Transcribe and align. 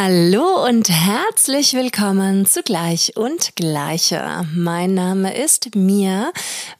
Hallo 0.00 0.64
und 0.64 0.88
herzlich 0.90 1.74
willkommen 1.74 2.46
zu 2.46 2.62
Gleich 2.62 3.16
und 3.16 3.56
Gleiche. 3.56 4.46
Mein 4.54 4.94
Name 4.94 5.36
ist 5.36 5.74
Mia 5.74 6.30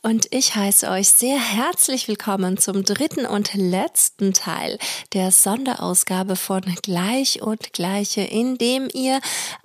und 0.03 0.29
ich 0.31 0.55
heiße 0.55 0.89
euch 0.89 1.09
sehr 1.09 1.37
herzlich 1.37 2.07
willkommen 2.07 2.59
zum 2.59 2.85
dritten 2.85 3.27
und 3.27 3.55
letzten 3.55 4.35
Teil 4.35 4.79
der 5.15 5.33
Sonderausgabe 5.33 6.37
von 6.37 6.63
Gleich 6.81 7.43
und 7.43 7.73
Gleiche, 7.73 8.21
in 8.21 8.57
dem 8.57 8.89
ihr 8.95 9.19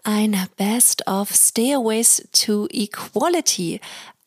ein 0.04 0.48
Best 0.58 1.06
of 1.08 1.30
Stairways 1.32 2.28
to 2.32 2.68
Equality 2.72 3.82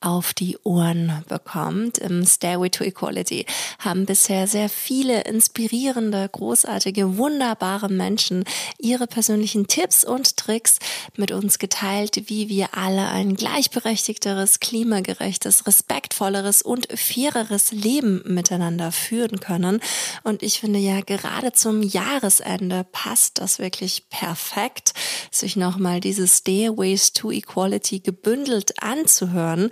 auf 0.07 0.33
die 0.35 0.57
Ohren 0.63 1.25
bekommt. 1.29 1.99
Im 1.99 2.25
Stairway 2.25 2.71
to 2.71 2.85
Equality 2.85 3.45
haben 3.81 4.07
bisher 4.07 4.47
sehr 4.47 4.69
viele 4.69 5.23
inspirierende, 5.23 6.29
großartige, 6.31 7.19
wunderbare 7.19 7.89
Menschen 7.89 8.45
ihre 8.79 9.09
persönlichen 9.09 9.67
Tipps 9.67 10.05
und 10.05 10.37
Tricks 10.37 10.79
mit 11.17 11.33
uns 11.33 11.59
geteilt, 11.59 12.31
wie 12.31 12.49
wir 12.49 12.69
alle 12.77 13.09
ein 13.09 13.35
gleichberechtigteres, 13.35 14.61
klimagerechtes, 14.61 15.67
respektvolleres 15.67 16.63
und 16.63 16.87
faireres 16.97 17.73
Leben 17.73 18.23
miteinander 18.27 18.93
führen 18.93 19.41
können. 19.41 19.81
Und 20.23 20.45
ich 20.45 20.61
finde 20.61 20.79
ja, 20.79 21.01
gerade 21.01 21.53
zum 21.53 21.83
Jahresende 21.83 22.87
passt 22.93 23.39
das 23.39 23.59
wirklich 23.59 24.09
perfekt, 24.09 24.95
sich 25.33 25.57
nochmal 25.57 25.99
diese 25.99 26.29
Stairways 26.29 27.13
to 27.13 27.33
Equality 27.33 27.99
gebündelt 27.99 28.81
anzuhören 28.81 29.71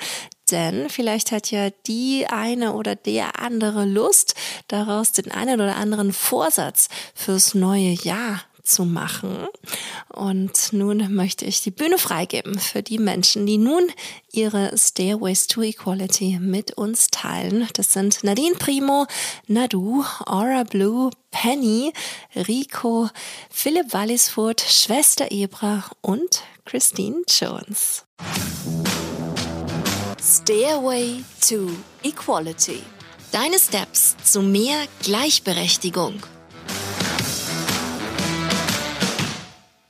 denn 0.51 0.89
vielleicht 0.89 1.33
hat 1.33 1.51
ja 1.51 1.71
die 1.87 2.27
eine 2.29 2.75
oder 2.75 2.97
der 2.97 3.41
andere 3.41 3.85
Lust, 3.85 4.35
daraus 4.69 5.13
den 5.13 5.31
einen 5.31 5.61
oder 5.61 5.77
anderen 5.77 6.13
Vorsatz 6.13 6.89
fürs 7.15 7.55
neue 7.55 7.91
Jahr 7.91 8.43
zu 8.65 8.85
machen. 8.85 9.47
Und 10.09 10.73
nun 10.73 11.15
möchte 11.15 11.45
ich 11.45 11.61
die 11.61 11.71
Bühne 11.71 11.99
freigeben 11.99 12.59
für 12.59 12.83
die 12.83 12.99
Menschen, 12.99 13.47
die 13.47 13.59
nun 13.59 13.85
ihre 14.33 14.77
Stairways 14.77 15.47
to 15.47 15.63
Equality 15.63 16.39
mit 16.41 16.73
uns 16.73 17.09
teilen. 17.09 17.69
Das 17.75 17.93
sind 17.93 18.25
Nadine 18.25 18.57
Primo, 18.57 19.07
Nadu, 19.47 20.05
Aura 20.25 20.65
Blue, 20.65 21.11
Penny, 21.31 21.93
Rico, 22.35 23.11
Philipp 23.51 23.93
Wallisfurt, 23.93 24.63
Schwester 24.63 25.31
Ebra 25.31 25.85
und 26.01 26.43
Christine 26.65 27.23
Jones. 27.29 28.07
Stairway 30.27 31.23
to 31.47 31.69
Equality. 32.03 32.83
Deine 33.31 33.59
Steps 33.59 34.17
zu 34.25 34.41
mehr 34.41 34.79
Gleichberechtigung. 35.03 36.15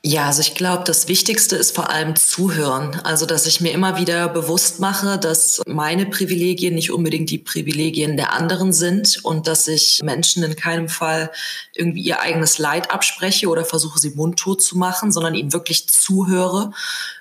Ja, 0.03 0.27
also 0.27 0.41
ich 0.41 0.57
glaube, 0.57 0.83
das 0.85 1.07
Wichtigste 1.07 1.55
ist 1.55 1.73
vor 1.73 1.89
allem 1.89 2.17
zuhören. 2.17 3.01
Also, 3.05 3.27
dass 3.27 3.47
ich 3.47 3.61
mir 3.61 3.71
immer 3.71 3.97
wieder 3.97 4.29
bewusst 4.29 4.81
mache, 4.81 5.19
dass 5.19 5.63
meine 5.69 6.05
Privilegien 6.05 6.75
nicht 6.75 6.91
unbedingt 6.91 7.31
die 7.31 7.39
Privilegien 7.39 8.17
der 8.17 8.33
anderen 8.33 8.73
sind 8.73 9.25
und 9.25 9.47
dass 9.47 9.69
ich 9.69 10.01
Menschen 10.03 10.43
in 10.43 10.57
keinem 10.57 10.89
Fall 10.89 11.31
irgendwie 11.75 12.03
ihr 12.03 12.21
eigenes 12.21 12.59
Leid 12.59 12.91
abspreche 12.91 13.49
oder 13.49 13.65
versuche, 13.65 14.01
sie 14.01 14.11
mundtot 14.11 14.61
zu 14.61 14.77
machen, 14.77 15.13
sondern 15.13 15.37
ihnen 15.37 15.53
wirklich 15.53 15.89
zuhöre 15.89 16.73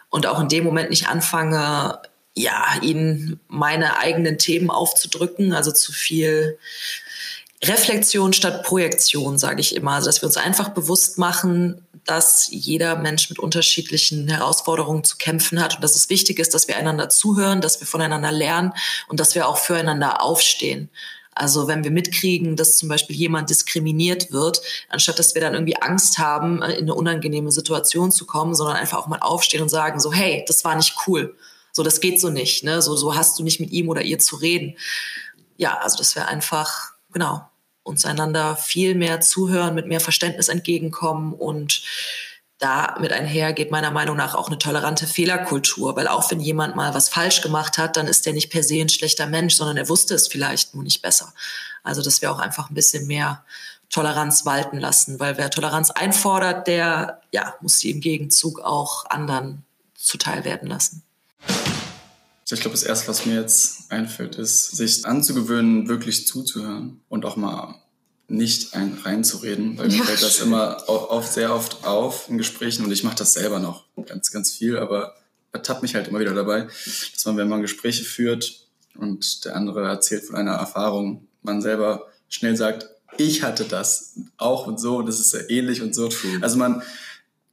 und 0.10 0.26
auch 0.26 0.40
in 0.40 0.50
dem 0.50 0.64
Moment 0.64 0.90
nicht 0.90 1.10
anfange, 1.10 2.00
ja, 2.36 2.66
ihnen 2.82 3.40
meine 3.48 3.98
eigenen 4.00 4.38
Themen 4.38 4.70
aufzudrücken, 4.70 5.54
also 5.54 5.72
zu 5.72 5.92
viel 5.92 6.58
Reflexion 7.64 8.34
statt 8.34 8.64
Projektion, 8.64 9.38
sage 9.38 9.62
ich 9.62 9.76
immer. 9.76 9.92
Also, 9.92 10.08
dass 10.08 10.22
wir 10.22 10.28
uns 10.28 10.38
einfach 10.38 10.70
bewusst 10.70 11.18
machen, 11.18 11.86
dass 12.06 12.50
jeder 12.52 12.98
Mensch 12.98 13.30
mit 13.30 13.40
unterschiedlichen 13.40 14.28
Herausforderungen 14.28 15.06
zu 15.06 15.18
kämpfen 15.18 15.62
hat 15.62 15.76
und 15.76 15.84
dass 15.84 15.96
es 15.96 16.10
wichtig 16.10 16.40
ist, 16.40 16.54
dass 16.54 16.68
wir 16.68 16.76
einander 16.76 17.08
zuhören, 17.08 17.62
dass 17.62 17.80
wir 17.80 17.88
voneinander 17.88 18.32
lernen 18.32 18.74
und 19.08 19.20
dass 19.22 19.36
wir 19.36 19.48
auch 19.48 19.58
füreinander 19.58 20.22
aufstehen. 20.22 20.90
Also 21.36 21.68
wenn 21.68 21.84
wir 21.84 21.92
mitkriegen, 21.92 22.58
dass 22.58 22.78
zum 22.78 22.90
Beispiel 22.90 23.16
jemand 23.16 23.50
diskriminiert 23.50 24.32
wird, 24.32 24.62
anstatt 24.90 25.18
dass 25.18 25.34
wir 25.34 25.42
dann 25.42 25.54
irgendwie 25.54 25.82
Angst 25.82 26.20
haben, 26.20 26.58
in 26.58 26.84
eine 26.84 26.94
unangenehme 26.94 27.52
Situation 27.52 28.12
zu 28.12 28.26
kommen, 28.26 28.54
sondern 28.54 28.76
einfach 28.76 28.98
auch 28.98 29.08
mal 29.08 29.20
aufstehen 29.20 29.62
und 29.62 29.70
sagen 29.70 30.00
so, 30.00 30.12
hey, 30.12 30.44
das 30.48 30.66
war 30.66 30.76
nicht 30.76 30.96
cool 31.08 31.34
so, 31.74 31.84
das 31.84 32.00
geht 32.00 32.22
so 32.22 32.30
nicht. 32.30 32.64
Ne? 32.64 32.82
So, 32.82 32.96
so 32.96 33.16
hast 33.16 33.38
du 33.38 33.44
nicht 33.44 33.60
mit 33.60 33.72
ihm 33.72 33.90
oder 33.90 34.04
ihr 34.04 34.20
zu 34.20 34.38
reden. 34.38 34.78
Ja, 35.58 35.80
also 35.80 35.98
das 35.98 36.16
wäre 36.16 36.28
einfach, 36.28 36.94
genau, 37.12 37.50
uns 37.82 38.06
einander 38.06 38.56
viel 38.56 38.96
mehr 38.96 39.20
zuhören, 39.20 39.76
mit 39.76 39.88
mehr 39.88 40.00
Verständnis 40.00 40.48
entgegenkommen 40.48 41.34
und 41.34 41.84
da 42.60 42.96
mit 43.02 43.12
einher 43.12 43.52
geht 43.52 43.72
meiner 43.72 43.92
Meinung 43.92 44.16
nach 44.16 44.36
auch 44.36 44.48
eine 44.48 44.58
tolerante 44.58 45.06
Fehlerkultur, 45.06 45.98
weil 45.98 46.08
auch 46.08 46.32
wenn 46.32 46.40
jemand 46.40 46.78
mal 46.78 46.94
was 46.94 47.10
falsch 47.10 47.42
gemacht 47.42 47.78
hat, 47.78 47.98
dann 47.98 48.08
ist 48.08 48.26
der 48.26 48.32
nicht 48.32 48.52
per 48.52 48.64
se 48.64 48.80
ein 48.80 48.88
schlechter 48.88 49.26
Mensch, 49.28 49.56
sondern 49.56 49.76
er 49.76 49.90
wusste 49.90 50.14
es 50.14 50.30
vielleicht 50.30 50.74
nur 50.74 50.84
nicht 50.84 51.02
besser. 51.02 51.34
Also 51.82 52.02
dass 52.02 52.22
wir 52.22 52.32
auch 52.32 52.40
einfach 52.40 52.70
ein 52.70 52.76
bisschen 52.76 53.06
mehr 53.06 53.44
Toleranz 53.90 54.46
walten 54.46 54.80
lassen, 54.80 55.20
weil 55.20 55.38
wer 55.38 55.50
Toleranz 55.50 55.92
einfordert, 55.92 56.68
der 56.68 57.22
ja 57.32 57.54
muss 57.60 57.80
sie 57.80 57.92
im 57.92 58.00
Gegenzug 58.00 58.62
auch 58.62 59.06
anderen 59.10 59.66
zuteil 59.96 60.46
werden 60.46 60.70
lassen. 60.70 61.04
Ich 62.54 62.62
glaube, 62.62 62.76
das 62.76 62.84
Erste, 62.84 63.08
was 63.08 63.26
mir 63.26 63.36
jetzt 63.36 63.92
einfällt, 63.92 64.36
ist, 64.36 64.76
sich 64.76 65.06
anzugewöhnen, 65.06 65.88
wirklich 65.88 66.28
zuzuhören 66.28 67.02
und 67.10 67.26
auch 67.26 67.36
mal 67.36 67.76
nicht 68.28 68.74
ein 68.74 68.98
reinzureden, 69.04 69.78
weil 69.78 69.92
ja. 69.92 69.98
mir 69.98 70.04
fällt 70.06 70.24
das 70.24 70.40
immer 70.40 70.88
oft, 70.88 71.34
sehr 71.34 71.54
oft 71.54 71.84
auf 71.84 72.30
in 72.30 72.38
Gesprächen 72.38 72.86
und 72.86 72.92
ich 72.92 73.04
mache 73.04 73.16
das 73.16 73.34
selber 73.34 73.60
noch 73.60 73.86
ganz, 74.06 74.32
ganz 74.32 74.52
viel, 74.52 74.78
aber 74.78 75.16
ertappt 75.52 75.82
mich 75.84 75.96
halt 75.96 76.08
immer 76.08 76.20
wieder 76.20 76.34
dabei, 76.34 76.68
dass 77.14 77.26
man, 77.26 77.38
wenn 77.38 77.50
man 77.50 77.62
Gespräche 77.62 78.04
führt 78.04 78.68
und 78.96 79.46
der 79.46 79.56
andere 79.56 79.88
erzählt 79.88 80.24
von 80.24 80.36
einer 80.36 80.54
Erfahrung, 80.54 81.28
man 81.42 81.62
selber 81.62 82.08
schnell 82.30 82.56
sagt, 82.56 82.90
ich 83.18 83.44
hatte 83.44 83.66
das 83.66 84.16
auch 84.38 84.66
und 84.66 84.80
so, 84.80 85.02
das 85.02 85.20
ist 85.20 85.32
sehr 85.32 85.50
ähnlich 85.50 85.82
und 85.82 85.94
so. 85.94 86.10
Also 86.42 86.58
man 86.58 86.82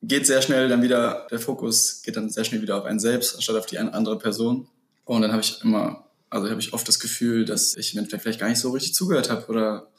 geht 0.03 0.27
sehr 0.27 0.41
schnell 0.41 0.69
dann 0.69 0.83
wieder, 0.83 1.27
der 1.31 1.39
Fokus 1.39 2.03
geht 2.03 2.17
dann 2.17 2.31
sehr 2.31 2.45
schnell 2.45 2.63
wieder 2.63 2.79
auf 2.79 2.85
einen 2.85 3.01
selbst, 3.01 3.35
anstatt 3.37 3.57
auf 3.57 3.67
die 3.67 3.79
andere 3.79 4.19
Person. 4.19 4.69
Und 5.11 5.23
dann 5.23 5.33
habe 5.33 5.43
ich 5.43 5.61
immer, 5.65 6.05
also 6.29 6.49
habe 6.49 6.61
ich 6.61 6.73
oft 6.73 6.87
das 6.87 7.01
Gefühl, 7.01 7.45
dass 7.45 7.77
ich 7.77 7.95
mir 7.97 8.07
vielleicht 8.07 8.39
gar 8.39 8.49
nicht 8.49 8.61
so 8.61 8.71
richtig 8.71 8.95
zugehört 8.95 9.29
habe 9.29 9.45
oder 9.49 9.91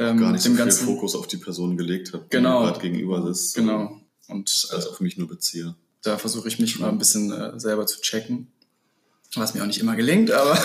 ähm, 0.00 0.16
gar 0.16 0.32
nicht 0.32 0.44
dem 0.44 0.52
so 0.52 0.56
viel 0.56 0.64
ganzen 0.64 0.84
Fokus 0.84 1.14
auf 1.14 1.28
die 1.28 1.36
Person 1.36 1.76
gelegt 1.76 2.12
habe, 2.12 2.26
genau. 2.28 2.58
die 2.58 2.66
gerade 2.66 2.80
gegenüber 2.80 3.22
sitzt. 3.32 3.54
Genau. 3.54 4.00
Und 4.26 4.68
also 4.72 4.90
auf 4.90 4.98
mich 4.98 5.16
nur 5.16 5.28
beziehe. 5.28 5.76
Da 6.02 6.18
versuche 6.18 6.48
ich 6.48 6.58
mich 6.58 6.80
mal 6.80 6.88
ein 6.88 6.98
bisschen 6.98 7.30
äh, 7.30 7.60
selber 7.60 7.86
zu 7.86 8.00
checken. 8.00 8.50
Was 9.36 9.54
mir 9.54 9.62
auch 9.62 9.66
nicht 9.66 9.78
immer 9.78 9.94
gelingt, 9.94 10.30
aber, 10.32 10.58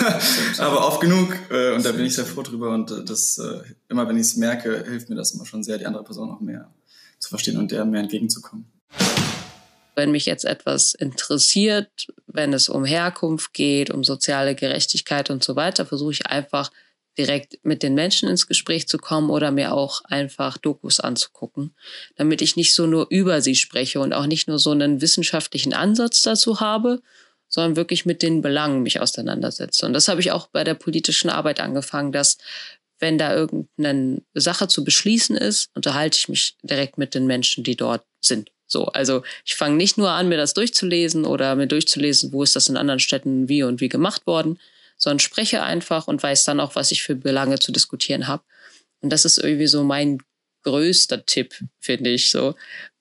aber 0.58 0.88
oft 0.88 1.00
genug. 1.00 1.32
Äh, 1.48 1.74
und 1.74 1.84
da 1.84 1.92
bin 1.92 2.04
ich 2.04 2.16
sehr 2.16 2.26
froh 2.26 2.42
drüber. 2.42 2.74
Und 2.74 2.90
äh, 2.90 3.04
das, 3.04 3.38
äh, 3.38 3.60
immer 3.88 4.08
wenn 4.08 4.16
ich 4.16 4.22
es 4.22 4.36
merke, 4.36 4.84
hilft 4.88 5.08
mir 5.08 5.14
das 5.14 5.30
immer 5.30 5.46
schon 5.46 5.62
sehr, 5.62 5.78
die 5.78 5.86
andere 5.86 6.02
Person 6.02 6.32
auch 6.32 6.40
mehr 6.40 6.74
zu 7.20 7.28
verstehen 7.28 7.58
und 7.58 7.70
der 7.70 7.84
mehr 7.84 8.00
entgegenzukommen. 8.00 8.66
Wenn 9.96 10.12
mich 10.12 10.26
jetzt 10.26 10.44
etwas 10.44 10.94
interessiert, 10.94 11.88
wenn 12.26 12.52
es 12.52 12.68
um 12.68 12.84
Herkunft 12.84 13.52
geht, 13.54 13.90
um 13.90 14.04
soziale 14.04 14.54
Gerechtigkeit 14.54 15.30
und 15.30 15.42
so 15.42 15.56
weiter, 15.56 15.86
versuche 15.86 16.12
ich 16.12 16.26
einfach 16.26 16.70
direkt 17.18 17.58
mit 17.64 17.82
den 17.82 17.94
Menschen 17.94 18.28
ins 18.28 18.46
Gespräch 18.46 18.88
zu 18.88 18.98
kommen 18.98 19.30
oder 19.30 19.50
mir 19.50 19.72
auch 19.72 20.04
einfach 20.04 20.58
Dokus 20.58 21.00
anzugucken, 21.00 21.74
damit 22.16 22.42
ich 22.42 22.56
nicht 22.56 22.74
so 22.74 22.86
nur 22.86 23.06
über 23.10 23.40
sie 23.40 23.54
spreche 23.54 24.00
und 24.00 24.12
auch 24.12 24.26
nicht 24.26 24.48
nur 24.48 24.58
so 24.58 24.70
einen 24.70 25.00
wissenschaftlichen 25.00 25.72
Ansatz 25.72 26.22
dazu 26.22 26.60
habe, 26.60 27.00
sondern 27.48 27.76
wirklich 27.76 28.04
mit 28.04 28.22
den 28.22 28.42
Belangen 28.42 28.82
mich 28.82 29.00
auseinandersetze. 29.00 29.86
Und 29.86 29.94
das 29.94 30.08
habe 30.08 30.20
ich 30.20 30.30
auch 30.32 30.48
bei 30.48 30.64
der 30.64 30.74
politischen 30.74 31.30
Arbeit 31.30 31.60
angefangen, 31.60 32.12
dass 32.12 32.38
wenn 32.98 33.18
da 33.18 33.34
irgendeine 33.34 34.22
Sache 34.34 34.68
zu 34.68 34.84
beschließen 34.84 35.36
ist, 35.36 35.70
unterhalte 35.74 36.18
ich 36.18 36.28
mich 36.28 36.56
direkt 36.62 36.98
mit 36.98 37.14
den 37.14 37.26
Menschen, 37.26 37.62
die 37.62 37.76
dort 37.76 38.04
sind. 38.20 38.50
So, 38.66 38.86
also 38.86 39.22
ich 39.44 39.54
fange 39.54 39.76
nicht 39.76 39.96
nur 39.96 40.10
an, 40.10 40.28
mir 40.28 40.36
das 40.36 40.54
durchzulesen 40.54 41.24
oder 41.24 41.54
mir 41.54 41.66
durchzulesen, 41.66 42.32
wo 42.32 42.42
ist 42.42 42.56
das 42.56 42.68
in 42.68 42.76
anderen 42.76 43.00
Städten 43.00 43.48
wie 43.48 43.62
und 43.62 43.80
wie 43.80 43.88
gemacht 43.88 44.26
worden, 44.26 44.58
sondern 44.96 45.20
spreche 45.20 45.62
einfach 45.62 46.08
und 46.08 46.22
weiß 46.22 46.44
dann 46.44 46.60
auch, 46.60 46.74
was 46.74 46.90
ich 46.90 47.02
für 47.02 47.14
Belange 47.14 47.58
zu 47.58 47.70
diskutieren 47.70 48.26
habe. 48.26 48.42
Und 49.00 49.10
das 49.10 49.24
ist 49.24 49.38
irgendwie 49.38 49.66
so 49.66 49.84
mein 49.84 50.18
größter 50.62 51.24
Tipp, 51.26 51.54
finde 51.78 52.10
ich 52.10 52.30
so, 52.30 52.54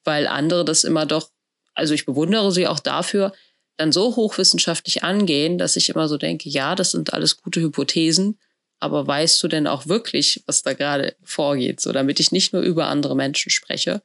weil 0.03 0.27
andere 0.27 0.65
das 0.65 0.83
immer 0.83 1.05
doch, 1.05 1.31
also 1.73 1.93
ich 1.93 2.05
bewundere 2.05 2.51
sie 2.51 2.67
auch 2.67 2.79
dafür, 2.79 3.33
dann 3.77 3.91
so 3.91 4.15
hochwissenschaftlich 4.15 5.03
angehen, 5.03 5.57
dass 5.57 5.75
ich 5.75 5.89
immer 5.89 6.07
so 6.07 6.17
denke, 6.17 6.47
ja, 6.47 6.75
das 6.75 6.91
sind 6.91 7.13
alles 7.13 7.37
gute 7.37 7.61
Hypothesen, 7.61 8.39
aber 8.79 9.07
weißt 9.07 9.41
du 9.41 9.47
denn 9.47 9.67
auch 9.67 9.87
wirklich, 9.87 10.43
was 10.45 10.61
da 10.61 10.73
gerade 10.73 11.15
vorgeht, 11.23 11.81
so 11.81 11.91
damit 11.91 12.19
ich 12.19 12.31
nicht 12.31 12.53
nur 12.53 12.61
über 12.61 12.87
andere 12.87 13.15
Menschen 13.15 13.49
spreche? 13.49 14.01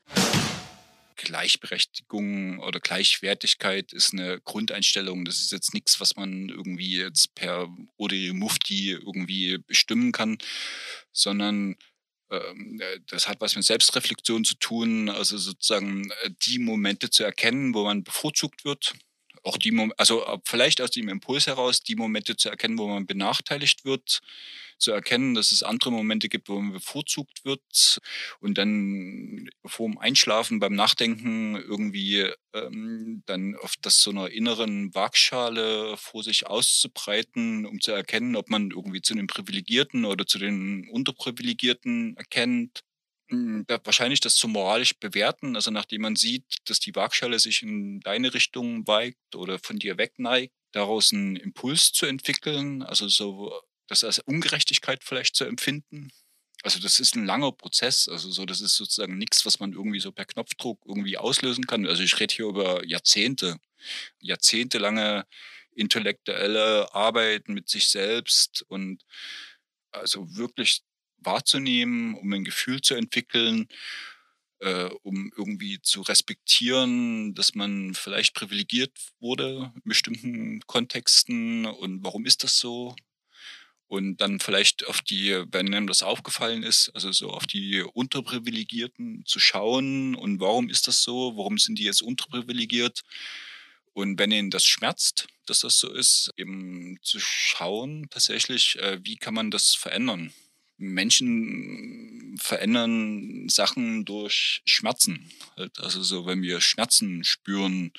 Gleichberechtigung 1.23 2.59
oder 2.61 2.81
Gleichwertigkeit 2.81 3.93
ist 3.93 4.13
eine 4.13 4.41
Grundeinstellung. 4.41 5.25
Das 5.25 5.39
ist 5.39 5.53
jetzt 5.53 5.75
nichts, 5.75 6.01
was 6.01 6.17
man 6.17 6.49
irgendwie 6.49 6.97
jetzt 6.97 7.35
per 7.35 7.69
Odi 7.97 8.33
Mufti 8.33 8.93
irgendwie 8.93 9.59
bestimmen 9.59 10.13
kann, 10.13 10.39
sondern 11.13 11.77
ähm, 12.31 12.81
äh, 12.81 13.01
das 13.09 13.29
hat 13.29 13.41
was 13.41 13.57
mit 13.57 13.65
Selbstreflexion 13.65 14.45
zu 14.45 14.55
tun, 14.55 15.09
also 15.09 15.37
sozusagen 15.37 16.11
äh, 16.23 16.31
die 16.47 16.59
Momente 16.59 17.11
zu 17.11 17.25
erkennen, 17.25 17.75
wo 17.75 17.85
man 17.85 18.05
bevorzugt 18.05 18.65
wird 18.65 18.95
auch 19.45 19.57
die, 19.59 19.91
also 19.97 20.25
äh, 20.27 20.39
vielleicht 20.45 20.81
aus 20.81 20.91
dem 20.91 21.09
Impuls 21.09 21.47
heraus, 21.47 21.83
die 21.83 21.97
Momente 21.97 22.37
zu 22.37 22.49
erkennen, 22.51 22.79
wo 22.79 22.89
man 22.89 23.07
benachteiligt 23.07 23.85
wird, 23.85 24.21
zu 24.79 24.93
erkennen, 24.93 25.35
dass 25.35 25.53
es 25.53 25.63
andere 25.63 25.93
Momente 25.93 26.29
gibt, 26.29 26.49
wo 26.49 26.59
man 26.61 26.73
bevorzugt 26.73 27.45
wird 27.45 28.01
und 28.41 28.57
dann 28.59 29.49
vor 29.65 29.89
dem 29.89 29.99
Einschlafen 29.99 30.59
beim 30.59 30.75
Nachdenken 30.75 31.57
irgendwie 31.57 32.31
ähm, 32.55 33.23
dann 33.27 33.57
auf 33.57 33.75
das 33.81 34.03
so 34.03 34.11
einer 34.11 34.31
inneren 34.31 34.95
Waagschale 34.95 35.97
vor 35.99 36.23
sich 36.25 36.47
auszubreiten, 36.47 37.67
um 37.67 37.81
zu 37.81 37.93
erkennen, 37.93 38.37
ob 38.37 38.49
man 38.49 38.71
irgendwie 38.71 39.03
zu 39.03 39.15
den 39.15 39.27
Privilegierten 39.27 40.05
oder 40.05 40.27
zu 40.27 40.39
den 40.39 40.89
Unterprivilegierten 40.91 42.17
erkennt 42.17 42.83
wahrscheinlich 43.85 44.21
das 44.21 44.35
zu 44.35 44.49
moralisch 44.49 44.99
bewerten, 44.99 45.57
also 45.57 45.71
nachdem 45.71 46.03
man 46.03 46.17
sieht, 46.17 46.45
dass 46.65 46.81
die 46.81 46.95
Waagschale 46.95 47.39
sich 47.39 47.63
in 47.63 48.01
deine 48.01 48.35
Richtung 48.35 48.87
weigt 48.87 49.35
oder 49.35 49.59
von 49.59 49.79
dir 49.79 49.99
wegneigt, 49.99 50.55
daraus 50.73 51.13
einen 51.13 51.37
Impuls 51.37 51.93
zu 51.93 52.07
entwickeln, 52.07 52.83
also 52.83 53.09
so 53.09 53.53
das 53.87 54.05
als 54.05 54.21
Ungerechtigkeit 54.21 55.03
vielleicht 55.05 55.35
zu 55.35 55.45
empfinden. 55.45 56.11
Also 56.63 56.79
das 56.79 57.01
ist 57.01 57.17
ein 57.17 57.25
langer 57.25 57.53
Prozess, 57.53 58.09
also 58.09 58.31
so 58.31 58.45
das 58.45 58.61
ist 58.61 58.77
sozusagen 58.77 59.17
nichts, 59.17 59.47
was 59.47 59.61
man 59.61 59.73
irgendwie 59.73 60.01
so 60.01 60.13
per 60.13 60.27
Knopfdruck 60.27 60.81
irgendwie 60.87 61.17
auslösen 61.17 61.67
kann. 61.67 61.87
Also 61.87 62.03
ich 62.03 62.19
rede 62.21 62.35
hier 62.35 62.47
über 62.47 62.85
Jahrzehnte, 62.87 63.57
jahrzehntelange 64.21 65.27
intellektuelle 65.73 66.95
Arbeit 66.95 67.49
mit 67.49 67.69
sich 67.69 67.87
selbst 67.87 68.63
und 68.69 69.03
also 69.93 70.37
wirklich 70.37 70.83
wahrzunehmen, 71.23 72.15
um 72.15 72.33
ein 72.33 72.45
Gefühl 72.45 72.81
zu 72.81 72.95
entwickeln, 72.95 73.69
äh, 74.61 74.91
um 75.03 75.33
irgendwie 75.37 75.81
zu 75.83 76.03
respektieren, 76.03 77.35
dass 77.35 77.55
man 77.55 77.95
vielleicht 77.95 78.35
privilegiert 78.35 78.93
wurde 79.21 79.73
in 79.77 79.83
bestimmten 79.85 80.61
Kontexten 80.67 81.67
und 81.67 82.05
warum 82.05 82.27
ist 82.27 82.45
das 82.45 82.59
so? 82.59 82.95
Und 83.89 84.19
dann 84.21 84.39
vielleicht 84.39 84.87
auf 84.87 85.01
die, 85.01 85.45
wenn 85.51 85.75
einem 85.75 85.89
das 85.89 86.03
aufgefallen 86.05 86.63
ist, 86.63 86.91
also 86.95 87.11
so 87.11 87.31
auf 87.31 87.47
die 87.47 87.83
Unterprivilegierten 87.83 89.25
zu 89.27 89.41
schauen 89.41 90.15
und 90.15 90.39
warum 90.41 90.69
ist 90.71 90.87
das 90.87 91.03
so? 91.03 91.37
Warum 91.37 91.59
sind 91.59 91.79
die 91.79 91.85
jetzt 91.85 92.03
unterprivilegiert? 92.03 93.03
Und 93.93 94.19
wenn 94.19 94.31
ihnen 94.31 94.51
das 94.51 94.65
schmerzt, 94.65 95.27
dass 95.47 95.61
das 95.61 95.79
so 95.79 95.93
ist, 95.93 96.33
eben 96.37 96.99
zu 97.03 97.19
schauen 97.21 98.09
tatsächlich, 98.11 98.79
äh, 98.79 99.01
wie 99.03 99.17
kann 99.17 99.35
man 99.35 99.51
das 99.51 99.75
verändern? 99.75 100.33
Menschen 100.81 102.37
verändern 102.39 103.49
Sachen 103.49 104.05
durch 104.05 104.63
Schmerzen. 104.65 105.31
Halt. 105.57 105.79
Also 105.79 106.03
so, 106.03 106.27
wenn 106.27 106.43
wir 106.43 106.61
Schmerzen 106.61 107.23
spüren 107.25 107.93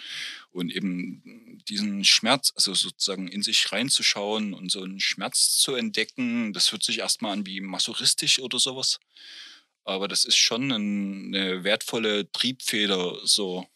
und 0.51 0.71
eben 0.71 1.61
diesen 1.69 2.03
Schmerz, 2.03 2.51
also 2.55 2.73
sozusagen 2.73 3.27
in 3.27 3.43
sich 3.43 3.71
reinzuschauen 3.71 4.53
und 4.53 4.71
so 4.71 4.81
einen 4.81 4.99
Schmerz 4.99 5.57
zu 5.57 5.75
entdecken, 5.75 6.53
das 6.53 6.71
hört 6.71 6.83
sich 6.83 6.99
erstmal 6.99 7.33
an 7.33 7.45
wie 7.45 7.61
masochistisch 7.61 8.39
oder 8.39 8.59
sowas. 8.59 8.99
Aber 9.83 10.07
das 10.07 10.25
ist 10.25 10.37
schon 10.37 10.71
eine 10.71 11.63
wertvolle 11.63 12.31
Triebfeder 12.31 13.19
so. 13.23 13.67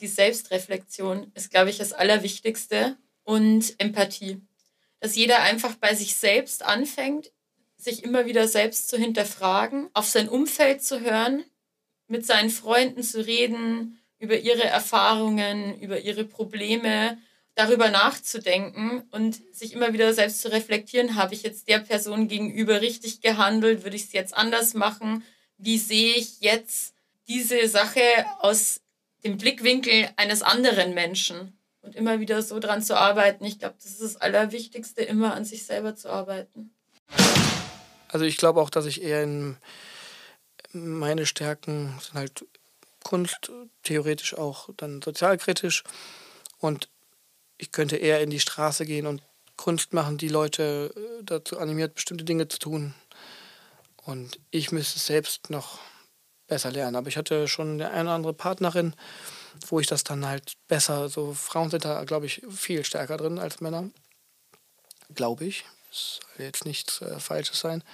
Die 0.00 0.08
Selbstreflexion 0.08 1.30
ist, 1.34 1.50
glaube 1.50 1.70
ich, 1.70 1.78
das 1.78 1.92
Allerwichtigste 1.92 2.96
und 3.22 3.74
Empathie. 3.78 4.40
Dass 5.00 5.16
jeder 5.16 5.42
einfach 5.42 5.74
bei 5.76 5.94
sich 5.94 6.14
selbst 6.14 6.64
anfängt, 6.64 7.32
sich 7.82 8.04
immer 8.04 8.26
wieder 8.26 8.46
selbst 8.48 8.88
zu 8.88 8.96
hinterfragen, 8.96 9.88
auf 9.92 10.06
sein 10.06 10.28
Umfeld 10.28 10.82
zu 10.82 11.00
hören, 11.00 11.44
mit 12.06 12.24
seinen 12.26 12.50
Freunden 12.50 13.02
zu 13.02 13.24
reden, 13.24 13.98
über 14.18 14.38
ihre 14.38 14.64
Erfahrungen, 14.64 15.80
über 15.80 16.00
ihre 16.00 16.24
Probleme, 16.24 17.18
darüber 17.54 17.90
nachzudenken 17.90 19.02
und 19.10 19.40
sich 19.54 19.72
immer 19.72 19.92
wieder 19.92 20.14
selbst 20.14 20.40
zu 20.40 20.50
reflektieren, 20.50 21.16
habe 21.16 21.34
ich 21.34 21.42
jetzt 21.42 21.68
der 21.68 21.80
Person 21.80 22.28
gegenüber 22.28 22.80
richtig 22.80 23.20
gehandelt, 23.20 23.84
würde 23.84 23.96
ich 23.96 24.04
es 24.04 24.12
jetzt 24.12 24.34
anders 24.34 24.74
machen, 24.74 25.24
wie 25.58 25.78
sehe 25.78 26.14
ich 26.14 26.40
jetzt 26.40 26.94
diese 27.28 27.68
Sache 27.68 28.00
aus 28.38 28.80
dem 29.24 29.36
Blickwinkel 29.36 30.08
eines 30.16 30.42
anderen 30.42 30.94
Menschen 30.94 31.58
und 31.82 31.94
immer 31.94 32.20
wieder 32.20 32.42
so 32.42 32.58
dran 32.58 32.82
zu 32.82 32.96
arbeiten. 32.96 33.44
Ich 33.44 33.58
glaube, 33.58 33.74
das 33.82 33.92
ist 33.92 34.02
das 34.02 34.16
Allerwichtigste, 34.16 35.02
immer 35.02 35.34
an 35.34 35.44
sich 35.44 35.64
selber 35.64 35.94
zu 35.94 36.08
arbeiten. 36.08 36.74
Also 38.12 38.26
ich 38.26 38.36
glaube 38.36 38.60
auch, 38.60 38.70
dass 38.70 38.84
ich 38.84 39.02
eher 39.02 39.22
in 39.22 39.56
meine 40.72 41.26
Stärken 41.26 41.98
sind 42.00 42.14
halt 42.14 42.44
Kunst, 43.02 43.50
theoretisch 43.82 44.34
auch 44.34 44.68
dann 44.76 45.02
sozialkritisch. 45.02 45.82
Und 46.58 46.88
ich 47.58 47.72
könnte 47.72 47.96
eher 47.96 48.20
in 48.20 48.30
die 48.30 48.40
Straße 48.40 48.84
gehen 48.86 49.06
und 49.06 49.22
Kunst 49.56 49.92
machen, 49.92 50.18
die 50.18 50.28
Leute 50.28 50.92
äh, 50.94 51.24
dazu 51.24 51.58
animiert, 51.58 51.94
bestimmte 51.94 52.24
Dinge 52.24 52.48
zu 52.48 52.58
tun. 52.58 52.94
Und 54.04 54.38
ich 54.50 54.72
müsste 54.72 54.98
es 54.98 55.06
selbst 55.06 55.50
noch 55.50 55.78
besser 56.46 56.70
lernen. 56.70 56.96
Aber 56.96 57.08
ich 57.08 57.16
hatte 57.16 57.48
schon 57.48 57.80
eine 57.80 58.02
oder 58.02 58.14
andere 58.14 58.34
Partnerin, 58.34 58.94
wo 59.68 59.80
ich 59.80 59.86
das 59.86 60.04
dann 60.04 60.26
halt 60.26 60.54
besser, 60.68 61.08
so 61.08 61.32
Frauen 61.32 61.70
sind 61.70 61.84
da, 61.84 62.04
glaube 62.04 62.26
ich, 62.26 62.42
viel 62.50 62.84
stärker 62.84 63.16
drin 63.16 63.38
als 63.38 63.60
Männer. 63.60 63.90
Glaube 65.14 65.44
ich. 65.44 65.64
Das 65.92 66.20
soll 66.36 66.46
jetzt 66.46 66.64
nichts 66.64 67.02
äh, 67.02 67.20
Falsches 67.20 67.60
sein. 67.60 67.84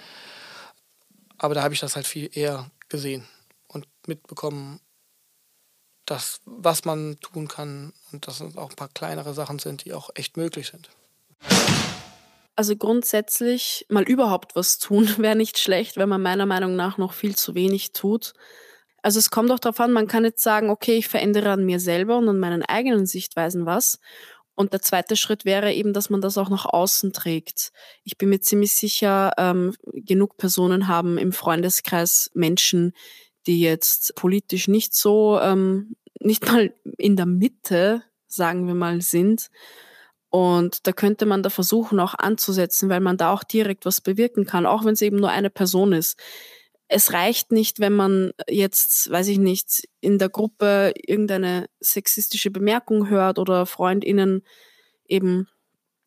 Aber 1.37 1.53
da 1.53 1.63
habe 1.63 1.73
ich 1.73 1.81
das 1.81 1.97
halt 1.97 2.07
viel 2.07 2.29
eher 2.33 2.71
gesehen 2.87 3.27
und 3.67 3.87
mitbekommen, 4.07 4.79
dass, 6.05 6.39
was 6.45 6.85
man 6.85 7.19
tun 7.19 7.49
kann 7.49 7.93
und 8.11 8.25
dass 8.25 8.39
es 8.39 8.55
auch 8.57 8.69
ein 8.69 8.75
paar 8.77 8.87
kleinere 8.89 9.33
Sachen 9.33 9.59
sind, 9.59 9.83
die 9.83 9.93
auch 9.93 10.09
echt 10.15 10.37
möglich 10.37 10.67
sind. 10.67 10.89
Also 12.55 12.75
grundsätzlich 12.77 13.85
mal 13.89 14.03
überhaupt 14.03 14.55
was 14.55 14.79
tun 14.79 15.09
wäre 15.17 15.35
nicht 15.35 15.59
schlecht, 15.59 15.97
wenn 15.97 16.09
man 16.09 16.21
meiner 16.21 16.45
Meinung 16.45 16.77
nach 16.77 16.97
noch 16.97 17.11
viel 17.11 17.35
zu 17.35 17.53
wenig 17.53 17.91
tut. 17.91 18.33
Also 19.01 19.19
es 19.19 19.29
kommt 19.29 19.51
auch 19.51 19.59
darauf 19.59 19.79
an, 19.81 19.91
man 19.91 20.07
kann 20.07 20.23
jetzt 20.23 20.43
sagen, 20.43 20.69
okay, 20.69 20.97
ich 20.97 21.07
verändere 21.09 21.51
an 21.51 21.65
mir 21.65 21.81
selber 21.81 22.17
und 22.17 22.29
an 22.29 22.39
meinen 22.39 22.63
eigenen 22.63 23.05
Sichtweisen 23.05 23.65
was. 23.65 23.99
Und 24.59 24.73
der 24.73 24.81
zweite 24.81 25.15
Schritt 25.15 25.45
wäre 25.45 25.71
eben, 25.71 25.93
dass 25.93 26.09
man 26.09 26.19
das 26.19 26.37
auch 26.37 26.49
nach 26.49 26.65
außen 26.65 27.13
trägt. 27.13 27.71
Ich 28.03 28.17
bin 28.17 28.27
mir 28.27 28.41
ziemlich 28.41 28.73
sicher, 28.73 29.31
ähm, 29.37 29.73
genug 29.93 30.35
Personen 30.35 30.89
haben 30.89 31.17
im 31.17 31.31
Freundeskreis 31.31 32.29
Menschen, 32.33 32.91
die 33.47 33.61
jetzt 33.61 34.15
politisch 34.15 34.67
nicht 34.67 34.93
so, 34.93 35.39
ähm, 35.39 35.95
nicht 36.19 36.45
mal 36.45 36.73
in 36.97 37.15
der 37.15 37.25
Mitte, 37.25 38.03
sagen 38.27 38.67
wir 38.67 38.73
mal, 38.73 38.99
sind. 38.99 39.47
Und 40.27 40.85
da 40.87 40.91
könnte 40.91 41.25
man 41.25 41.41
da 41.41 41.49
versuchen, 41.49 42.01
auch 42.01 42.15
anzusetzen, 42.15 42.89
weil 42.89 42.99
man 42.99 43.15
da 43.15 43.31
auch 43.31 43.45
direkt 43.45 43.85
was 43.85 44.01
bewirken 44.01 44.45
kann, 44.45 44.65
auch 44.65 44.83
wenn 44.83 44.91
es 44.91 45.01
eben 45.01 45.21
nur 45.21 45.29
eine 45.29 45.49
Person 45.49 45.93
ist 45.93 46.19
es 46.89 47.13
reicht 47.13 47.51
nicht, 47.51 47.79
wenn 47.79 47.93
man 47.93 48.31
jetzt, 48.49 49.11
weiß 49.11 49.27
ich 49.27 49.37
nicht, 49.37 49.87
in 50.01 50.17
der 50.17 50.29
Gruppe 50.29 50.91
irgendeine 50.95 51.69
sexistische 51.79 52.49
Bemerkung 52.49 53.09
hört 53.09 53.37
oder 53.37 53.67
Freundinnen 53.67 54.41
eben 55.05 55.47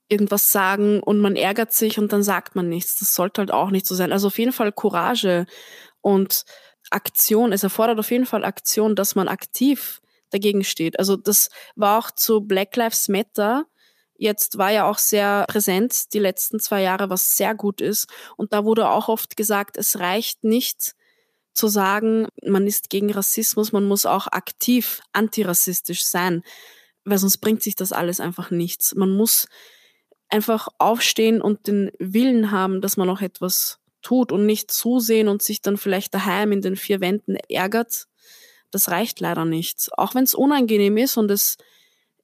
irgendwas 0.08 0.50
sagen 0.50 1.00
und 1.00 1.20
man 1.20 1.36
ärgert 1.36 1.72
sich 1.72 1.98
und 1.98 2.12
dann 2.12 2.24
sagt 2.24 2.56
man 2.56 2.68
nichts. 2.68 2.98
Das 2.98 3.14
sollte 3.14 3.40
halt 3.40 3.52
auch 3.52 3.70
nicht 3.70 3.86
so 3.86 3.94
sein. 3.94 4.12
Also 4.12 4.26
auf 4.26 4.38
jeden 4.38 4.52
Fall 4.52 4.72
Courage 4.72 5.46
und 6.00 6.44
Aktion. 6.90 7.52
Es 7.52 7.62
erfordert 7.62 8.00
auf 8.00 8.10
jeden 8.10 8.26
Fall 8.26 8.44
Aktion, 8.44 8.96
dass 8.96 9.14
man 9.14 9.28
aktiv 9.28 10.00
dagegen 10.30 10.64
steht. 10.64 10.98
Also 10.98 11.16
das 11.16 11.48
war 11.76 12.00
auch 12.00 12.10
zu 12.10 12.40
Black 12.40 12.74
Lives 12.74 13.08
Matter 13.08 13.66
jetzt 14.22 14.56
war 14.56 14.70
ja 14.70 14.88
auch 14.88 14.98
sehr 14.98 15.44
präsent 15.48 16.14
die 16.14 16.20
letzten 16.20 16.60
zwei 16.60 16.80
Jahre, 16.82 17.10
was 17.10 17.36
sehr 17.36 17.54
gut 17.54 17.80
ist. 17.80 18.06
Und 18.36 18.52
da 18.52 18.64
wurde 18.64 18.88
auch 18.88 19.08
oft 19.08 19.36
gesagt, 19.36 19.76
es 19.76 19.98
reicht 19.98 20.44
nicht 20.44 20.94
zu 21.52 21.66
sagen, 21.66 22.28
man 22.42 22.66
ist 22.66 22.88
gegen 22.88 23.12
Rassismus, 23.12 23.72
man 23.72 23.84
muss 23.84 24.06
auch 24.06 24.28
aktiv 24.28 25.02
antirassistisch 25.12 26.04
sein, 26.04 26.42
weil 27.04 27.18
sonst 27.18 27.38
bringt 27.38 27.62
sich 27.62 27.74
das 27.74 27.92
alles 27.92 28.20
einfach 28.20 28.50
nichts. 28.50 28.94
Man 28.94 29.10
muss 29.10 29.48
einfach 30.28 30.68
aufstehen 30.78 31.42
und 31.42 31.66
den 31.66 31.90
Willen 31.98 32.52
haben, 32.52 32.80
dass 32.80 32.96
man 32.96 33.10
auch 33.10 33.20
etwas 33.20 33.80
tut 34.02 34.32
und 34.32 34.46
nicht 34.46 34.70
zusehen 34.70 35.28
und 35.28 35.42
sich 35.42 35.62
dann 35.62 35.76
vielleicht 35.76 36.14
daheim 36.14 36.52
in 36.52 36.62
den 36.62 36.76
vier 36.76 37.00
Wänden 37.00 37.36
ärgert. 37.48 38.06
Das 38.70 38.88
reicht 38.88 39.20
leider 39.20 39.44
nicht. 39.44 39.90
Auch 39.98 40.14
wenn 40.14 40.24
es 40.24 40.34
unangenehm 40.34 40.96
ist 40.96 41.16
und 41.16 41.30
es 41.30 41.58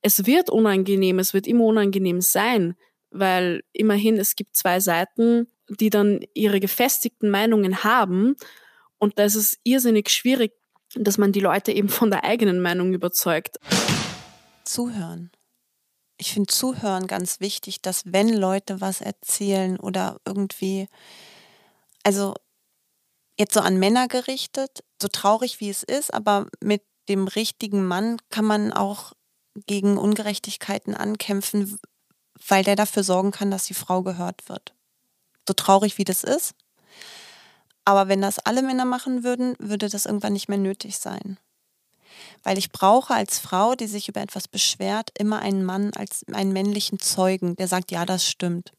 es 0.03 0.27
wird 0.27 0.51
unangenehm, 0.51 1.19
es 1.19 1.35
wird 1.35 1.47
immer 1.47 1.65
unangenehm 1.65 2.21
sein, 2.21 2.77
weil 3.11 3.63
immerhin 3.73 4.17
es 4.19 4.37
gibt 4.37 4.57
zwei 4.57 4.81
Seiten, 4.81 5.49
die 5.69 5.91
dann 5.91 6.21
ihre 6.35 6.61
gefestigten 6.61 7.31
Meinungen 7.31 7.85
haben 7.85 8.37
und 8.99 9.19
da 9.19 9.25
ist 9.25 9.37
es 9.37 9.59
irrsinnig 9.63 10.11
schwierig, 10.11 10.53
dass 10.95 11.19
man 11.19 11.33
die 11.33 11.41
Leute 11.41 11.73
eben 11.73 11.89
von 11.89 12.11
der 12.11 12.25
eigenen 12.25 12.61
Meinung 12.61 12.93
überzeugt. 12.93 13.59
Zuhören. 14.65 15.31
Ich 16.17 16.33
finde 16.33 16.53
Zuhören 16.53 17.07
ganz 17.07 17.41
wichtig, 17.41 17.81
dass 17.81 18.03
wenn 18.13 18.29
Leute 18.29 18.81
was 18.81 19.01
erzählen 19.01 19.79
oder 19.79 20.21
irgendwie, 20.25 20.89
also 22.03 22.35
jetzt 23.39 23.55
so 23.55 23.61
an 23.61 23.79
Männer 23.79 24.09
gerichtet, 24.09 24.83
so 25.01 25.07
traurig 25.07 25.61
wie 25.61 25.71
es 25.71 25.85
ist, 25.85 26.13
aber 26.13 26.49
mit 26.61 26.83
dem 27.09 27.29
richtigen 27.29 27.87
Mann 27.87 28.19
kann 28.31 28.45
man 28.45 28.73
auch 28.73 29.13
gegen 29.67 29.99
Ungerechtigkeiten 29.99 30.95
ankämpfen, 30.95 31.79
weil 32.47 32.65
der 32.65 32.77
dafür 32.77 33.03
sorgen 33.03 33.31
kann, 33.31 33.51
dass 33.51 33.65
die 33.65 33.75
Frau 33.75 34.03
gehört 34.03 34.49
wird. 34.49 34.75
So 35.47 35.55
traurig 35.55 35.99
wie 35.99 36.05
das 36.05 36.25
ist. 36.25 36.55
Aber 37.85 38.09
wenn 38.09 38.21
das 38.21 38.39
alle 38.39 38.63
Männer 38.63 38.85
machen 38.85 39.25
würden, 39.25 39.55
würde 39.59 39.89
das 39.89 40.07
irgendwann 40.07 40.35
nicht 40.35 40.49
mehr 40.49 40.59
nötig 40.59 40.99
sein. 40.99 41.39
Weil 42.43 42.59
ich 42.59 42.71
brauche 42.71 43.15
als 43.15 43.39
Frau, 43.39 43.75
die 43.75 43.87
sich 43.87 44.09
über 44.09 44.21
etwas 44.21 44.47
beschwert, 44.49 45.11
immer 45.19 45.39
einen 45.41 45.65
Mann 45.65 45.93
als 45.95 46.25
einen 46.33 46.53
männlichen 46.53 46.99
Zeugen, 46.99 47.57
der 47.57 47.69
sagt, 47.69 47.91
ja, 47.91 48.05
das 48.05 48.27
stimmt. 48.27 48.73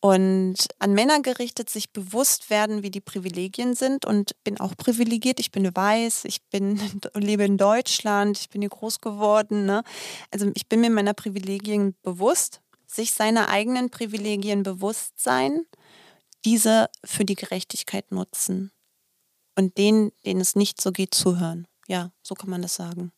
Und 0.00 0.56
an 0.78 0.94
Männer 0.94 1.20
gerichtet 1.22 1.68
sich 1.70 1.90
bewusst 1.90 2.50
werden, 2.50 2.84
wie 2.84 2.90
die 2.90 3.00
Privilegien 3.00 3.74
sind 3.74 4.04
und 4.04 4.32
bin 4.44 4.60
auch 4.60 4.76
privilegiert. 4.76 5.40
Ich 5.40 5.50
bin 5.50 5.74
weiß, 5.74 6.24
ich 6.24 6.40
bin, 6.50 6.80
lebe 7.14 7.44
in 7.44 7.58
Deutschland, 7.58 8.38
ich 8.38 8.48
bin 8.48 8.62
hier 8.62 8.70
groß 8.70 9.00
geworden. 9.00 9.66
Ne? 9.66 9.82
Also 10.30 10.50
ich 10.54 10.68
bin 10.68 10.80
mir 10.80 10.90
meiner 10.90 11.14
Privilegien 11.14 11.96
bewusst, 12.02 12.60
sich 12.86 13.12
seiner 13.12 13.48
eigenen 13.48 13.90
Privilegien 13.90 14.62
bewusst 14.62 15.20
sein, 15.20 15.66
diese 16.44 16.88
für 17.04 17.24
die 17.24 17.34
Gerechtigkeit 17.34 18.12
nutzen 18.12 18.70
und 19.56 19.76
denen, 19.78 20.12
denen 20.24 20.40
es 20.40 20.54
nicht 20.54 20.80
so 20.80 20.92
geht, 20.92 21.12
zuhören. 21.12 21.66
Ja, 21.88 22.12
so 22.22 22.34
kann 22.34 22.50
man 22.50 22.62
das 22.62 22.76
sagen. 22.76 23.12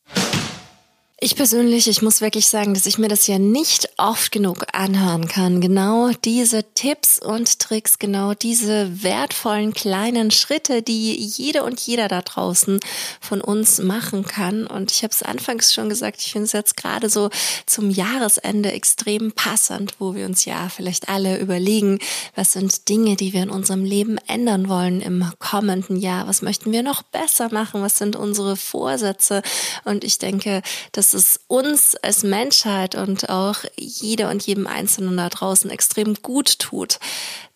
Ich 1.22 1.36
persönlich, 1.36 1.86
ich 1.86 2.00
muss 2.00 2.22
wirklich 2.22 2.46
sagen, 2.46 2.72
dass 2.72 2.86
ich 2.86 2.96
mir 2.96 3.08
das 3.08 3.26
ja 3.26 3.38
nicht 3.38 3.90
oft 3.98 4.32
genug 4.32 4.64
anhören 4.72 5.28
kann. 5.28 5.60
Genau 5.60 6.08
diese 6.24 6.64
Tipps 6.72 7.18
und 7.18 7.58
Tricks, 7.58 7.98
genau 7.98 8.32
diese 8.32 9.02
wertvollen 9.02 9.74
kleinen 9.74 10.30
Schritte, 10.30 10.80
die 10.80 11.14
jede 11.14 11.62
und 11.62 11.78
jeder 11.78 12.08
da 12.08 12.22
draußen 12.22 12.80
von 13.20 13.42
uns 13.42 13.80
machen 13.80 14.24
kann. 14.24 14.66
Und 14.66 14.92
ich 14.92 15.02
habe 15.02 15.12
es 15.12 15.22
anfangs 15.22 15.74
schon 15.74 15.90
gesagt, 15.90 16.22
ich 16.22 16.32
finde 16.32 16.46
es 16.46 16.52
jetzt 16.52 16.78
gerade 16.78 17.10
so 17.10 17.28
zum 17.66 17.90
Jahresende 17.90 18.72
extrem 18.72 19.32
passend, 19.32 19.96
wo 19.98 20.14
wir 20.14 20.24
uns 20.24 20.46
ja 20.46 20.70
vielleicht 20.70 21.10
alle 21.10 21.38
überlegen, 21.38 21.98
was 22.34 22.54
sind 22.54 22.88
Dinge, 22.88 23.16
die 23.16 23.34
wir 23.34 23.42
in 23.42 23.50
unserem 23.50 23.84
Leben 23.84 24.16
ändern 24.26 24.70
wollen 24.70 25.02
im 25.02 25.30
kommenden 25.38 25.96
Jahr? 25.96 26.26
Was 26.26 26.40
möchten 26.40 26.72
wir 26.72 26.82
noch 26.82 27.02
besser 27.02 27.52
machen? 27.52 27.82
Was 27.82 27.98
sind 27.98 28.16
unsere 28.16 28.56
Vorsätze? 28.56 29.42
Und 29.84 30.02
ich 30.02 30.16
denke, 30.16 30.62
dass 30.92 31.09
dass 31.12 31.14
es 31.14 31.40
uns 31.48 31.96
als 31.96 32.22
Menschheit 32.22 32.94
und 32.94 33.30
auch 33.30 33.64
jeder 33.76 34.30
und 34.30 34.46
jedem 34.46 34.68
Einzelnen 34.68 35.16
da 35.16 35.28
draußen 35.28 35.68
extrem 35.68 36.14
gut 36.22 36.60
tut, 36.60 37.00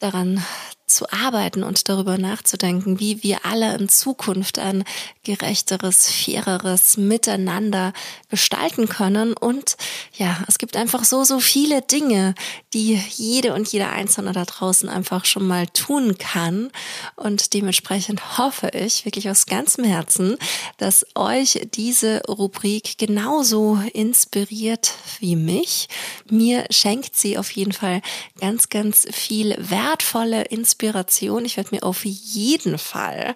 daran 0.00 0.42
zu 0.94 1.10
arbeiten 1.10 1.62
und 1.64 1.88
darüber 1.88 2.16
nachzudenken, 2.18 3.00
wie 3.00 3.22
wir 3.22 3.44
alle 3.44 3.74
in 3.76 3.88
Zukunft 3.88 4.58
ein 4.58 4.84
gerechteres, 5.24 6.10
faireres 6.10 6.96
Miteinander 6.96 7.92
gestalten 8.30 8.88
können. 8.88 9.34
Und 9.34 9.76
ja, 10.16 10.38
es 10.46 10.58
gibt 10.58 10.76
einfach 10.76 11.04
so, 11.04 11.24
so 11.24 11.40
viele 11.40 11.82
Dinge, 11.82 12.34
die 12.72 12.94
jede 12.94 13.54
und 13.54 13.68
jeder 13.68 13.90
Einzelne 13.90 14.32
da 14.32 14.44
draußen 14.44 14.88
einfach 14.88 15.24
schon 15.24 15.46
mal 15.46 15.66
tun 15.66 16.16
kann. 16.18 16.70
Und 17.16 17.54
dementsprechend 17.54 18.38
hoffe 18.38 18.68
ich 18.68 19.04
wirklich 19.04 19.28
aus 19.28 19.46
ganzem 19.46 19.84
Herzen, 19.84 20.36
dass 20.78 21.04
euch 21.14 21.66
diese 21.74 22.22
Rubrik 22.28 22.98
genauso 22.98 23.78
inspiriert 23.92 24.94
wie 25.18 25.36
mich. 25.36 25.88
Mir 26.30 26.66
schenkt 26.70 27.16
sie 27.16 27.36
auf 27.36 27.50
jeden 27.50 27.72
Fall 27.72 28.00
ganz, 28.40 28.68
ganz 28.68 29.06
viel 29.10 29.56
wertvolle 29.58 30.42
Inspiration. 30.42 30.83
Ich 31.44 31.56
werde 31.56 31.74
mir 31.74 31.82
auf 31.82 32.04
jeden 32.04 32.78
Fall 32.78 33.34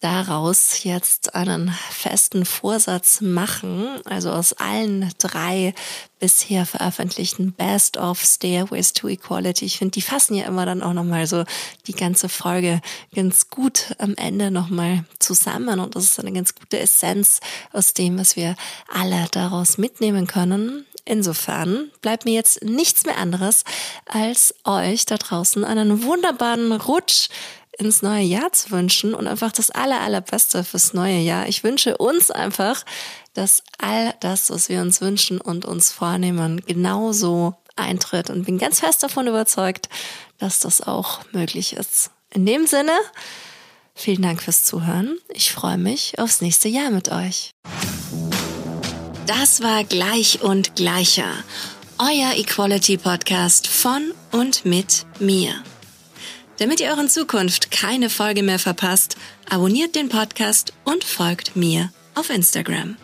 daraus 0.00 0.84
jetzt 0.84 1.34
einen 1.34 1.74
festen 1.90 2.44
Vorsatz 2.44 3.20
machen, 3.20 3.88
also 4.04 4.30
aus 4.30 4.52
allen 4.52 5.10
drei 5.18 5.74
bisher 6.18 6.66
veröffentlichten 6.66 7.52
Best 7.52 7.96
of 7.96 8.20
Stairways 8.22 8.92
to 8.92 9.08
Equality. 9.08 9.64
Ich 9.64 9.78
finde, 9.78 9.92
die 9.92 10.02
fassen 10.02 10.34
ja 10.34 10.46
immer 10.46 10.66
dann 10.66 10.82
auch 10.82 10.92
nochmal 10.92 11.26
so 11.26 11.44
die 11.86 11.92
ganze 11.92 12.28
Folge 12.28 12.80
ganz 13.14 13.48
gut 13.48 13.94
am 13.98 14.14
Ende 14.16 14.50
nochmal 14.50 15.04
zusammen 15.18 15.80
und 15.80 15.96
das 15.96 16.04
ist 16.04 16.20
eine 16.20 16.32
ganz 16.32 16.54
gute 16.54 16.78
Essenz 16.78 17.40
aus 17.72 17.94
dem, 17.94 18.18
was 18.18 18.36
wir 18.36 18.54
alle 18.92 19.26
daraus 19.30 19.78
mitnehmen 19.78 20.26
können. 20.26 20.86
Insofern 21.08 21.92
bleibt 22.02 22.24
mir 22.24 22.34
jetzt 22.34 22.64
nichts 22.64 23.06
mehr 23.06 23.16
anderes, 23.16 23.62
als 24.06 24.54
euch 24.64 25.06
da 25.06 25.16
draußen 25.16 25.64
einen 25.64 26.02
wunderbaren 26.02 26.72
Rutsch 26.72 27.28
ins 27.78 28.02
neue 28.02 28.24
Jahr 28.24 28.52
zu 28.52 28.72
wünschen 28.72 29.14
und 29.14 29.28
einfach 29.28 29.52
das 29.52 29.70
aller, 29.70 30.00
allerbeste 30.00 30.64
fürs 30.64 30.94
neue 30.94 31.18
Jahr. 31.18 31.46
Ich 31.48 31.62
wünsche 31.62 31.96
uns 31.96 32.30
einfach, 32.30 32.84
dass 33.34 33.62
all 33.78 34.14
das, 34.20 34.50
was 34.50 34.68
wir 34.68 34.80
uns 34.80 35.00
wünschen 35.00 35.40
und 35.40 35.64
uns 35.64 35.92
vornehmen, 35.92 36.60
genauso 36.66 37.54
eintritt 37.76 38.30
und 38.30 38.44
bin 38.44 38.58
ganz 38.58 38.80
fest 38.80 39.02
davon 39.02 39.28
überzeugt, 39.28 39.88
dass 40.38 40.58
das 40.58 40.80
auch 40.80 41.20
möglich 41.32 41.74
ist. 41.74 42.10
In 42.30 42.46
dem 42.46 42.66
Sinne, 42.66 42.92
vielen 43.94 44.22
Dank 44.22 44.42
fürs 44.42 44.64
Zuhören. 44.64 45.18
Ich 45.28 45.52
freue 45.52 45.78
mich 45.78 46.18
aufs 46.18 46.40
nächste 46.40 46.68
Jahr 46.68 46.90
mit 46.90 47.10
euch. 47.10 47.52
Das 49.26 49.60
war 49.60 49.82
Gleich 49.82 50.42
und 50.42 50.76
Gleicher, 50.76 51.32
euer 51.98 52.36
Equality 52.36 52.96
Podcast 52.96 53.66
von 53.66 54.12
und 54.30 54.64
mit 54.64 55.04
mir. 55.18 55.52
Damit 56.58 56.78
ihr 56.78 56.90
euren 56.90 57.08
Zukunft 57.08 57.72
keine 57.72 58.08
Folge 58.08 58.44
mehr 58.44 58.60
verpasst, 58.60 59.16
abonniert 59.50 59.96
den 59.96 60.10
Podcast 60.10 60.72
und 60.84 61.02
folgt 61.02 61.56
mir 61.56 61.90
auf 62.14 62.30
Instagram. 62.30 62.96